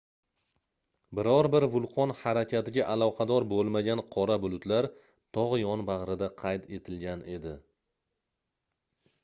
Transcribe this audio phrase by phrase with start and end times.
[1.17, 4.89] biror bir vulqon harakatiga aloqador boʻlmagan qora bulutlar
[5.39, 7.55] togʻ yonbagʻrida qayd etilgan edi